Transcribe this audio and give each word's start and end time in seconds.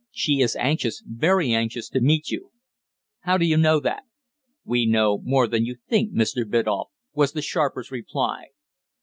She 0.09 0.39
is 0.41 0.55
anxious 0.55 1.03
very 1.05 1.53
anxious 1.53 1.87
to 1.89 2.01
meet 2.01 2.31
you." 2.31 2.49
"How 3.19 3.37
do 3.37 3.45
you 3.45 3.55
know 3.55 3.79
that?" 3.81 4.01
"We 4.65 4.87
know 4.87 5.19
more 5.21 5.47
than 5.47 5.63
you 5.63 5.75
think, 5.87 6.11
Mr. 6.11 6.43
Biddulph," 6.43 6.87
was 7.13 7.33
the 7.33 7.43
sharper's 7.43 7.91
reply. 7.91 8.45